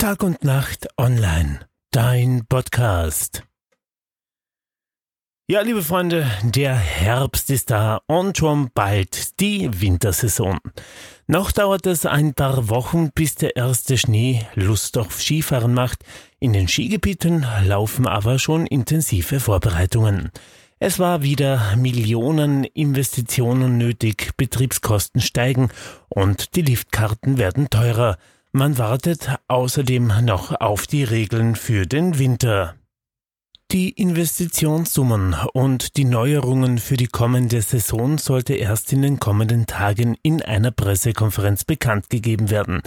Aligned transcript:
Tag 0.00 0.22
und 0.22 0.42
Nacht 0.44 0.88
online, 0.96 1.60
dein 1.90 2.46
Podcast. 2.48 3.42
Ja, 5.46 5.60
liebe 5.60 5.82
Freunde, 5.82 6.26
der 6.42 6.74
Herbst 6.74 7.50
ist 7.50 7.70
da 7.70 8.00
und 8.06 8.38
schon 8.38 8.70
bald 8.72 9.38
die 9.40 9.68
Wintersaison. 9.82 10.58
Noch 11.26 11.52
dauert 11.52 11.84
es 11.84 12.06
ein 12.06 12.32
paar 12.32 12.70
Wochen, 12.70 13.10
bis 13.14 13.34
der 13.34 13.56
erste 13.56 13.98
Schnee 13.98 14.46
Lust 14.54 14.96
auf 14.96 15.20
Skifahren 15.20 15.74
macht. 15.74 16.02
In 16.38 16.54
den 16.54 16.66
Skigebieten 16.66 17.44
laufen 17.66 18.06
aber 18.06 18.38
schon 18.38 18.66
intensive 18.66 19.38
Vorbereitungen. 19.38 20.30
Es 20.78 20.98
war 20.98 21.20
wieder 21.20 21.76
Millionen 21.76 22.64
Investitionen 22.64 23.76
nötig, 23.76 24.30
Betriebskosten 24.38 25.20
steigen 25.20 25.68
und 26.08 26.56
die 26.56 26.62
Liftkarten 26.62 27.36
werden 27.36 27.68
teurer. 27.68 28.16
Man 28.52 28.78
wartet 28.78 29.30
außerdem 29.46 30.12
noch 30.22 30.60
auf 30.60 30.88
die 30.88 31.04
Regeln 31.04 31.54
für 31.54 31.86
den 31.86 32.18
Winter. 32.18 32.74
Die 33.70 33.90
Investitionssummen 33.90 35.36
und 35.52 35.96
die 35.96 36.04
Neuerungen 36.04 36.78
für 36.78 36.96
die 36.96 37.06
kommende 37.06 37.62
Saison 37.62 38.18
sollte 38.18 38.54
erst 38.54 38.92
in 38.92 39.02
den 39.02 39.20
kommenden 39.20 39.66
Tagen 39.66 40.16
in 40.24 40.42
einer 40.42 40.72
Pressekonferenz 40.72 41.64
bekannt 41.64 42.10
gegeben 42.10 42.50
werden. 42.50 42.82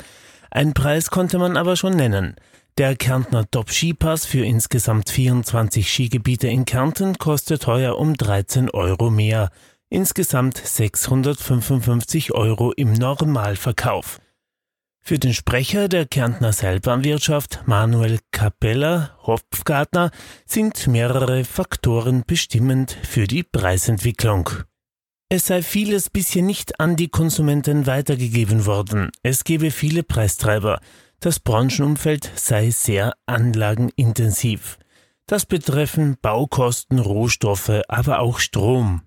Ein 0.52 0.74
Preis 0.74 1.10
konnte 1.10 1.40
man 1.40 1.56
aber 1.56 1.78
schon 1.78 1.96
nennen. 1.96 2.36
Der 2.78 2.98
Kärntner 2.98 3.50
Top 3.50 3.70
Skipass 3.70 4.26
für 4.26 4.44
insgesamt 4.44 5.10
24 5.10 5.90
Skigebiete 5.90 6.50
in 6.50 6.66
Kärnten 6.66 7.18
kostet 7.18 7.68
heuer 7.68 7.98
um 7.98 8.16
13 8.16 8.70
Euro 8.70 9.10
mehr. 9.10 9.50
Insgesamt 9.88 10.58
655 10.58 12.34
Euro 12.34 12.74
im 12.74 12.92
Normalverkauf. 12.92 14.20
Für 15.06 15.20
den 15.20 15.34
Sprecher 15.34 15.90
der 15.90 16.06
Kärntner 16.06 16.54
Seilbahnwirtschaft 16.54 17.64
Manuel 17.66 18.20
Capella 18.32 19.18
Hopfgartner 19.24 20.12
sind 20.46 20.88
mehrere 20.88 21.44
Faktoren 21.44 22.24
bestimmend 22.26 22.98
für 23.04 23.28
die 23.28 23.44
Preisentwicklung. 23.44 24.50
Es 25.28 25.48
sei 25.48 25.62
vieles 25.62 26.10
bisher 26.10 26.42
nicht 26.42 26.80
an 26.80 26.96
die 26.96 27.10
Konsumenten 27.10 27.86
weitergegeben 27.86 28.66
worden. 28.66 29.12
Es 29.24 29.44
gebe 29.44 29.72
viele 29.72 30.04
Preistreiber. 30.04 30.80
Das 31.20 31.42
Branchenumfeld 31.42 32.32
sei 32.36 32.70
sehr 32.70 33.12
anlagenintensiv. 33.26 34.80
Das 35.28 35.46
betreffen 35.46 36.16
Baukosten, 36.22 37.00
Rohstoffe, 37.00 37.82
aber 37.90 38.20
auch 38.20 38.40
Strom. 38.40 39.02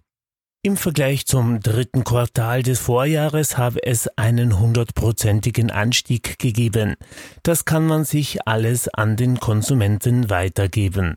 Im 0.67 0.77
Vergleich 0.77 1.27
zum 1.27 1.61
dritten 1.61 2.03
Quartal 2.03 2.65
des 2.65 2.81
Vorjahres 2.81 3.57
habe 3.57 3.87
es 3.87 4.09
einen 4.19 4.59
hundertprozentigen 4.59 5.71
Anstieg 5.71 6.41
gegeben. 6.41 6.97
Das 7.45 7.67
kann 7.67 7.87
man 7.87 8.05
sich 8.05 8.49
alles 8.49 8.89
an 8.89 9.17
den 9.17 9.39
Konsumenten 9.39 10.29
weitergeben. 10.29 11.15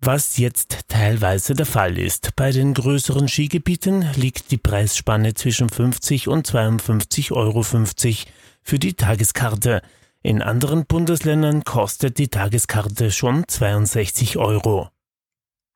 Was 0.00 0.36
jetzt 0.36 0.80
teilweise 0.88 1.54
der 1.54 1.64
Fall 1.64 1.96
ist. 1.96 2.36
Bei 2.36 2.50
den 2.50 2.74
größeren 2.74 3.26
Skigebieten 3.26 4.06
liegt 4.16 4.50
die 4.50 4.58
Preisspanne 4.58 5.32
zwischen 5.32 5.70
50 5.70 6.28
und 6.28 6.46
52,50 6.46 7.32
Euro 7.32 7.62
für 8.60 8.78
die 8.78 8.92
Tageskarte. 8.92 9.80
In 10.20 10.42
anderen 10.42 10.84
Bundesländern 10.84 11.64
kostet 11.64 12.18
die 12.18 12.28
Tageskarte 12.28 13.10
schon 13.10 13.48
62 13.48 14.36
Euro. 14.36 14.90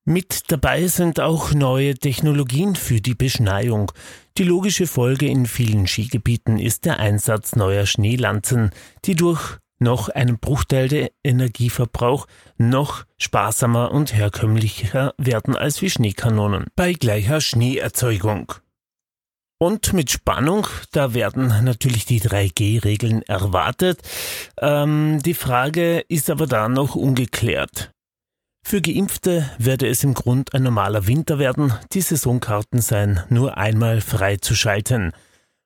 Mit 0.08 0.50
dabei 0.50 0.86
sind 0.86 1.20
auch 1.20 1.52
neue 1.52 1.94
Technologien 1.94 2.76
für 2.76 2.98
die 2.98 3.14
Beschneiung. 3.14 3.92
Die 4.38 4.42
logische 4.42 4.86
Folge 4.86 5.26
in 5.26 5.44
vielen 5.44 5.86
Skigebieten 5.86 6.58
ist 6.58 6.86
der 6.86 6.98
Einsatz 6.98 7.56
neuer 7.56 7.84
Schneelanzen, 7.84 8.70
die 9.04 9.16
durch 9.16 9.58
noch 9.78 10.08
einen 10.08 10.38
Bruchteil 10.38 10.88
der 10.88 11.10
Energieverbrauch 11.22 12.26
noch 12.56 13.04
sparsamer 13.18 13.90
und 13.90 14.14
herkömmlicher 14.14 15.12
werden 15.18 15.54
als 15.54 15.82
wie 15.82 15.90
Schneekanonen 15.90 16.68
bei 16.74 16.94
gleicher 16.94 17.42
Schneeerzeugung. 17.42 18.54
Und 19.58 19.92
mit 19.92 20.10
Spannung, 20.10 20.66
da 20.92 21.12
werden 21.12 21.48
natürlich 21.64 22.06
die 22.06 22.22
3G-Regeln 22.22 23.20
erwartet. 23.24 24.00
Ähm, 24.58 25.20
die 25.22 25.34
Frage 25.34 25.98
ist 26.08 26.30
aber 26.30 26.46
da 26.46 26.70
noch 26.70 26.94
ungeklärt. 26.94 27.92
Für 28.68 28.82
Geimpfte 28.82 29.48
werde 29.56 29.88
es 29.88 30.04
im 30.04 30.12
Grund 30.12 30.52
ein 30.52 30.62
normaler 30.62 31.06
Winter 31.06 31.38
werden, 31.38 31.72
die 31.94 32.02
Saisonkarten 32.02 32.82
seien 32.82 33.22
nur 33.30 33.56
einmal 33.56 34.02
freizuschalten. 34.02 35.12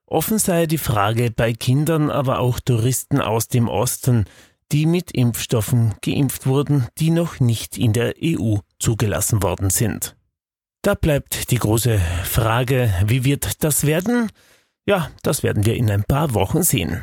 Offen 0.07 0.39
sei 0.39 0.67
die 0.67 0.79
Frage 0.79 1.33
bei 1.33 1.53
Kindern, 1.53 2.11
aber 2.11 2.39
auch 2.39 2.61
Touristen 2.61 3.21
aus 3.21 3.49
dem 3.49 3.67
Osten, 3.67 4.27
die 4.71 4.87
mit 4.87 5.11
Impfstoffen 5.11 5.95
geimpft 6.01 6.47
wurden, 6.47 6.87
die 6.99 7.11
noch 7.11 7.41
nicht 7.41 7.77
in 7.77 7.93
der 7.93 8.15
EU 8.23 8.59
zugelassen 8.79 9.43
worden 9.43 9.71
sind. 9.71 10.15
Da 10.83 10.95
bleibt 10.95 11.51
die 11.51 11.59
große 11.59 11.99
Frage, 12.23 12.95
wie 13.05 13.25
wird 13.25 13.65
das 13.65 13.85
werden? 13.85 14.31
Ja, 14.87 15.11
das 15.25 15.43
werden 15.43 15.67
wir 15.67 15.75
in 15.75 15.91
ein 15.91 16.05
paar 16.05 16.35
Wochen 16.35 16.63
sehen. 16.63 17.03